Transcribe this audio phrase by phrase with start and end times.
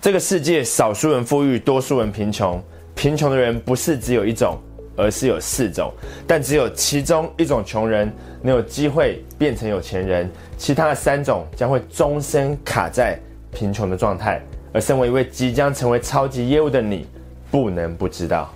[0.00, 2.62] 这个世界少数人富裕，多数人贫穷。
[2.94, 4.58] 贫穷的人不是只有一种，
[4.96, 5.92] 而是有四种。
[6.26, 8.10] 但只有其中一种穷人
[8.40, 13.20] 能有机会变成有钱人，其他的三种将会终身卡在
[13.52, 14.40] 贫穷的状态。
[14.72, 17.06] 而身为一位即将成为超级业务的你，
[17.50, 18.50] 不能不知道。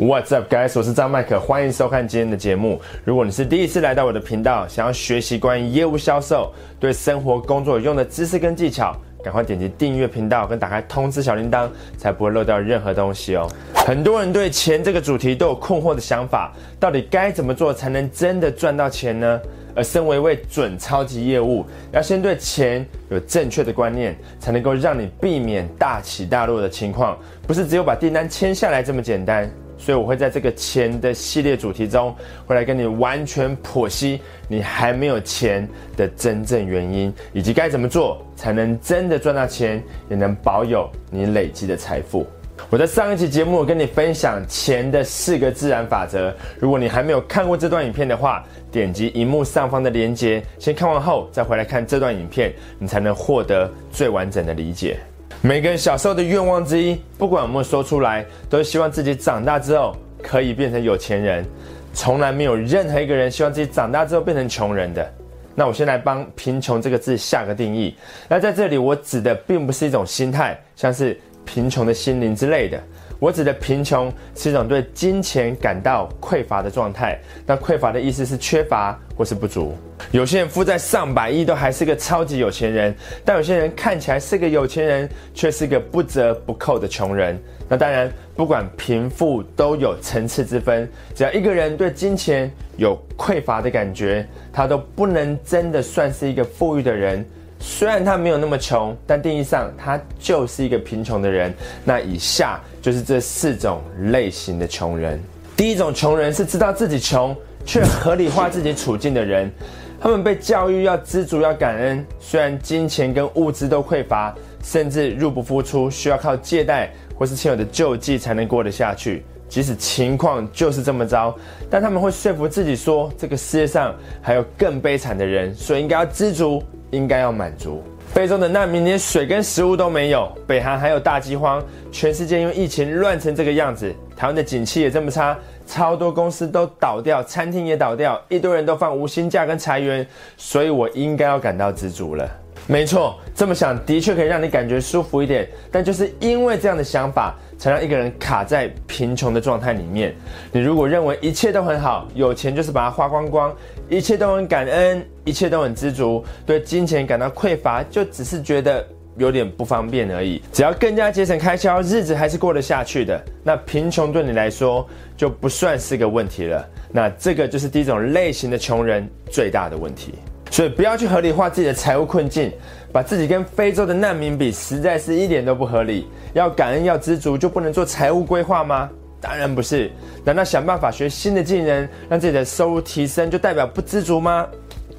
[0.00, 0.72] What's up, guys？
[0.78, 2.80] 我是张麦克，欢迎收看今天的节目。
[3.04, 13.46] 如果你是第一次来到我的频道，想要学习关于业务销售、对生活工作有用的知识跟技巧，赶快点击订阅频道跟打开通知小铃铛，才不会漏掉任何东西哦。
[13.74, 19.38] 很多人对钱这个主题都有困惑的想法，到底该怎么做才能真的赚到钱呢？
[19.76, 21.62] 而身为一位准超级业务，
[21.92, 29.48] 要先对钱有正确的观念，才能够让你避免大起大落的情况，不是只有把订单签下来这么简单。
[29.80, 32.14] 所以我会在这个钱的系列主题中，
[32.46, 35.66] 会来跟你完全剖析你还没有钱
[35.96, 42.26] 的真正原因，以及该怎么做才能真的赚到钱，也能保有你累积的财富。
[42.68, 46.32] 我在上一期节目我跟你分享钱的四个自然法则。
[46.58, 55.00] 如果你还没有看过这段影片的话，点击荧幕上方的链接，先看完后再回来看这段影片，你才能获得最完整的理解。
[55.42, 61.44] 每个人小时候的愿望之一，不管有没有说出来，都希望自己长大之后可以变成有钱人。
[61.92, 65.12] 从来没有任何一个人希望自己长大之后变成穷人的。
[65.54, 67.94] 那我先来帮“贫穷”这个字下个定义。
[68.28, 72.80] 那在这里，我指的并不是一种心态，像是贫穷的心灵之类的。
[73.20, 77.16] 我指的贫穷是一种对金钱感到匮乏的状态。
[77.46, 79.76] 那匮乏的意思是缺乏或是不足。
[80.10, 82.92] 有些人负债上百亿都还是个超级有钱人，
[83.24, 87.38] 但有些人看起来是个有钱人，却是个不折不扣的穷人。
[87.68, 90.90] 那当然，不管贫富都有层次之分。
[91.14, 97.24] 只要一个人对金钱有匮乏的感觉，他都不能真的算是一个富裕的人。
[97.62, 101.54] 虽然他没有那么穷，但定义上他就是一个贫穷的人。
[101.84, 105.20] 那以下就是这四种类型的穷人。
[105.56, 109.52] 第一种穷人是知道自己穷却合理化自己处境的人，
[110.00, 114.34] 他们被教育要知足要感恩，虽然金钱跟物资都匮乏，
[114.64, 119.22] 甚至入不敷出，需要靠借贷或是亲友的救济才能过得下去。
[119.50, 121.36] 即使情况就是这么糟，
[121.68, 126.62] 但他们会说服自己说，这个世界上还有更悲惨的人，所以应该要知足。
[126.90, 127.82] 应该要满足。
[128.12, 131.62] 非洲的难民连水跟食物都没有，北韩还有大饥荒，
[131.92, 140.04] 全世界因为疫情乱成这个样子，台湾的景气也这么差，超多公司都倒掉，餐厅也倒掉，一堆人都放无薪假跟裁员，
[140.36, 142.28] 所以我应该要感到知足了。
[142.66, 147.34] 没错，这么想的确可以让你感觉舒服一点，但就是因为这样的想法。
[147.60, 150.14] 才让一个人卡在贫穷的状态里面。
[150.50, 153.54] 你如果认为一切都很好，有钱就是把它花光光，
[153.90, 158.82] 一切都很感恩，一切都很知足，对金钱感到匮乏，就只是觉得
[159.18, 160.40] 有点不方便而已。
[160.50, 163.22] 只要更加节省开销，日子还是过得下去的。
[163.44, 166.66] 那贫穷对你来说就不算是个问题了。
[166.90, 170.14] 那这个就是第一种类型的穷人最大的问题。
[170.50, 172.52] 所以不要去合理化自己的财务困境，
[172.92, 176.08] 把自己跟非洲的难民比，实在是一点都不合理。
[176.34, 178.90] 要感恩，要知足，就不能做财务规划吗？
[179.20, 179.90] 当然不是。
[180.24, 184.46] 难道想办法学新的技能，让自己的收入提升，就代表不知足吗？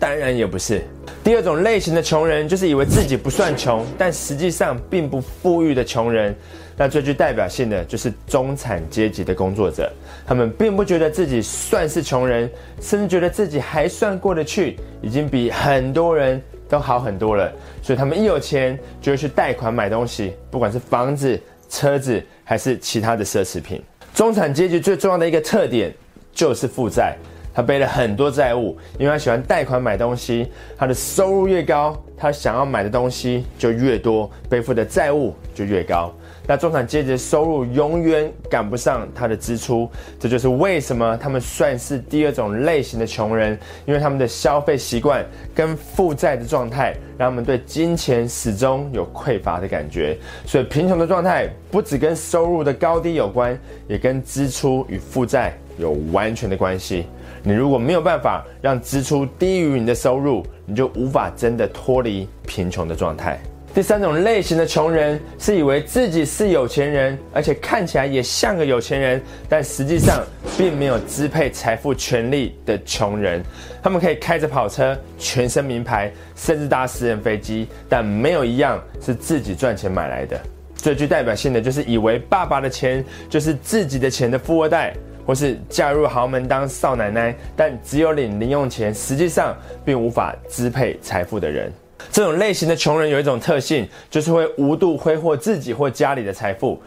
[0.02, 0.82] 当然也不是。
[1.24, 6.36] 第二种类型的穷人，就是以为自己不算穷，但实际上并不富裕的穷人。
[6.76, 9.94] 那最具代表性的就是中产阶级的工作者，
[10.26, 12.50] 他们并不觉得自己算是穷人，
[12.82, 17.54] 甚至觉得自己还算过得去，已经比很多人都好很多了。
[17.84, 21.40] 所以他们一有钱就会去贷款买东西，不管是房子、
[21.70, 23.80] 车子还是其他的奢侈品。
[24.16, 25.94] 中产阶级最重要的一个特点
[26.34, 27.16] 就是负债。
[27.54, 30.52] 他背了很多债务，因为他喜欢贷款买东西。
[30.78, 36.14] 他的收入越高，他想要买的东西就越多，背负的债务就越高。
[36.48, 39.90] 那中产阶级的收入永远赶不上他的支出，
[40.20, 45.24] 这就是为什么他们算是第二种类型的穷人，因为他们的消费习惯
[45.54, 50.18] 跟负债的状态，让他们对金钱始终有匮乏的感觉。
[50.46, 53.58] 所以贫穷的状态不只跟收入的高低有关，
[53.88, 57.06] 也跟支出与负债有完全的关系。
[57.44, 63.38] 你如果没有办法让支出低于你的收入，你就无法真的脱离贫穷的状态。
[63.74, 70.22] 第三种类型的穷人是以为自己是有钱人，而且看起来也像个有钱人，但实际上
[70.58, 73.42] 并没有支配财富权利的穷人。
[73.82, 80.38] 他们可以开着跑车、全身名牌，甚至搭私人飞机，但没有一样是自己赚钱买来的。
[80.76, 84.94] 最具代表性的就是以为爸爸的钱就是自己的钱的富二代。
[85.26, 91.72] 或是嫁入豪门当少奶奶，但只有领零用钱，实际上并无法支配财富的人。
[92.12, 96.82] 这种类型的穷人有一种特性，就是会无度挥霍自己或家里的财富，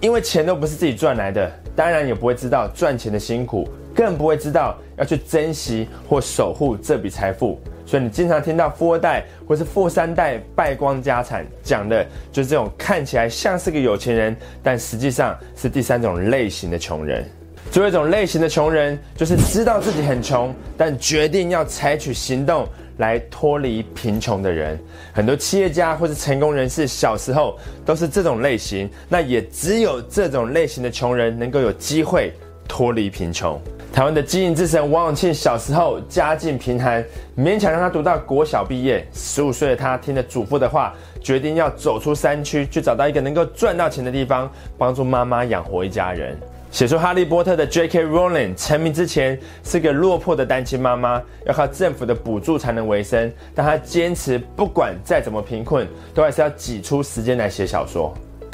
[0.00, 7.60] 因为钱都不是自己赚来的，当然也不会知道赚钱的辛苦，更不会知道要去珍惜或守护这笔财富。
[7.84, 17.24] 所以你经常听到富二代或是富三代败光家产，讲的就是这种看起来像是个有钱人，但实际上是第三种类型的穷人。
[17.70, 22.66] 最后一种类型的穷人，就是知道自己很穷，但决定要采取行动
[22.96, 24.78] 来脱离贫穷的人。
[25.12, 32.32] 很多企业家或是成功人士小时候都是这种类型，那也只有这种类型的穷人能够有机会
[32.66, 33.60] 脱离贫穷。
[33.92, 37.04] 台湾的经营之神王永庆小时候家境贫寒，
[37.36, 39.06] 勉强让他读到国小毕业。
[39.12, 46.38] 十五岁的他听了祖父的话，决定要走出山区，去找到一个能够赚到钱的地方，帮助妈妈养活一家人。
[46.70, 48.04] 写出《哈利波特》的 J.K.
[48.04, 53.32] Rowling 成名之前是个落魄的单亲妈妈，要靠政府的补助才能维生。
[53.54, 58.12] 但她坚持，不管再怎么贫困，都还是要挤出时间来写小说。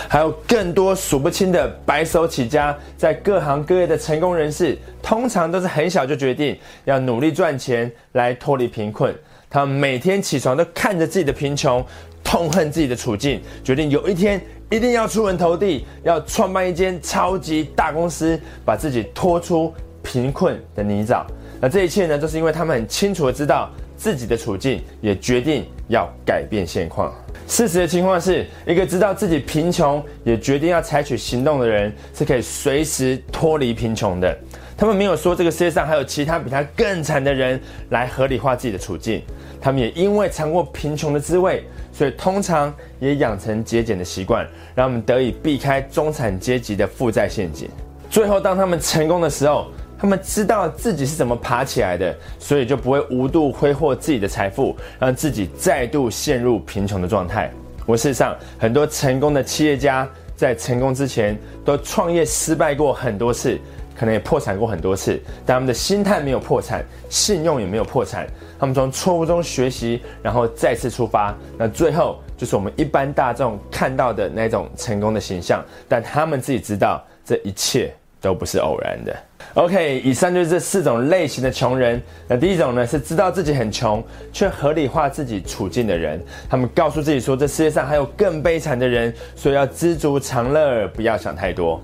[0.09, 9.13] 还有更多数不清的白手起家，在各行各业的成功人士，通常都是很小就决定要努力赚钱来脱离贫困。
[9.51, 11.85] 他们每天起床都看着自己的贫穷，
[12.23, 14.41] 痛恨自己的处境，决定有一天。
[14.73, 19.71] 一定要出人头地，要创办一间超级大公司，把自己拖出
[20.03, 21.27] 贫困的泥沼。
[21.61, 27.13] 那这一切呢，就是因为他们很清楚的知道自己的处境，也决定要改变现况。
[27.47, 34.35] 事实的情况是一个知道自己贫穷，也决定要采取行动的人，是可以随时脱离贫穷的。
[34.75, 37.61] 他们没有说这个世界上还有其他比他更惨的人
[37.91, 39.23] 来合理化自己的处境。
[39.61, 47.69] 他们也因为尝过贫穷的滋味，所以通常也养成节俭的习惯，让他们得以避开中产阶级的负债陷阱。
[48.11, 49.67] 最后，当他们成功的时候，
[49.99, 57.51] 他们知道自己是怎么爬起来的，所以就不会无度挥霍自己的财富，让自己再度陷入贫穷的状态。
[57.87, 63.59] 我事实上，很多成功的企业家在成功之前都创业失败过很多次。
[63.97, 68.27] 可能也破产过很多次，但他们的心态没有破产，信用也没有破产。
[68.59, 71.37] 他们从错误中学习，然后再次出发。
[71.59, 79.17] 那最后就是我们一般大众看到的那种成功的形象，但他们自己知道这一切都不是偶然的。
[79.55, 82.01] OK，以上就是这四种类型的穷人。
[82.29, 84.03] 那第一种呢，是知道自己很穷，
[84.33, 86.23] 却合理化自己处境的人。
[86.49, 91.83] 他们告诉自己说，这世界上还有更悲惨的人，所以要知足常乐，不要想太多。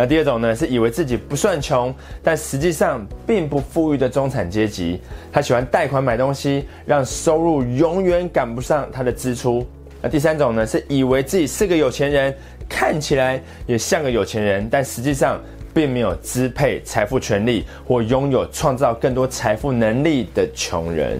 [0.00, 1.92] 那第二种呢，是以为自己不算穷，
[2.22, 5.00] 但实际上并不富裕的中产阶级。
[5.32, 9.66] 他喜欢贷款买东西，让收入永远赶不上他的支出。
[10.00, 12.32] 那第三种呢，是以为自己是个有钱人，
[12.68, 15.40] 看起来也像个有钱人，但实际上
[15.74, 21.18] 并没有支配财富权利或拥有创造更多财富能力的穷人。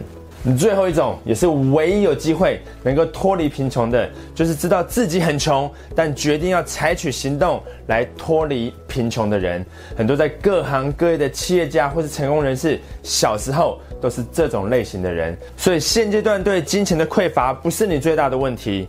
[0.56, 9.64] 最后一种也是唯一有机会能够脱离贫穷的，就是知道自己很穷，但决定要采取行动来脱离贫穷的人。
[9.96, 15.37] 很多在各行各业的企业家或是成功人士，小时候都是这种类型的人。
[15.56, 18.87] 所以现阶段对金钱的匮乏不是你最大的问题，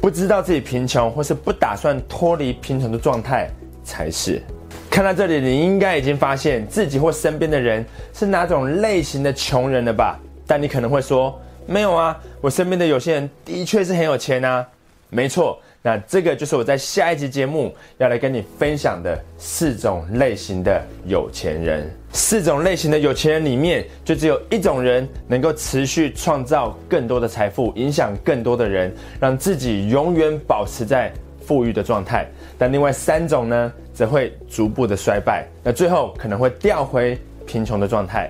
[0.00, 3.48] 不知道自己贫穷或是不打算脱离贫穷的状态
[3.84, 4.42] 才是。
[4.90, 7.84] 看到这里，你应该已经发现自己或身边的人
[8.14, 10.18] 是哪种类型的穷人了吧？
[10.46, 14.66] 但你可能会说，没有啊，我身边的有些人的确是很有钱啊。
[15.08, 21.88] 没错，那这个就是我在下一集节目要来跟你分享的四种类型的有钱人。
[22.12, 32.26] 四种类型的有钱人里面，就只有一种人能够持续创造更多的财富，影响更多的人，让自己永远保持在富裕的状态。
[32.58, 37.16] 但另外三种呢，则会逐步的衰败，那最后可能会掉回
[37.46, 38.28] 贫穷的状态。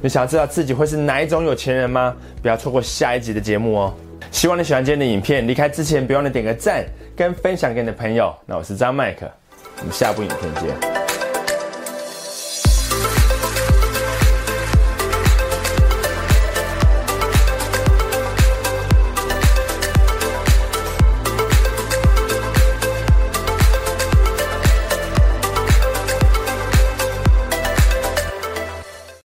[0.00, 2.14] 你想要知道自己会是哪一种有钱人吗？
[2.42, 3.94] 不要错过下一集的节目哦！
[4.30, 5.46] 希望你喜欢今天的影片。
[5.46, 6.84] 离开之前，别忘了点个赞
[7.16, 8.34] 跟分享给你的朋友。
[8.46, 9.30] 那我是张麦克，
[9.80, 10.97] 我们下部影片见。